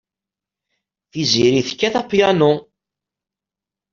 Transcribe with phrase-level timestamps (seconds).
[1.11, 2.53] Tiziri tekkat apyanu.